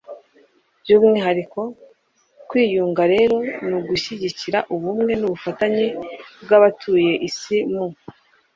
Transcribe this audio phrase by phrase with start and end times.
[0.81, 1.61] by'umwihariko.
[2.49, 5.85] kwiyunga rero, ni ugushyigikira ubumwe n'ubufatanye
[6.43, 7.85] bw'abatuye isi mu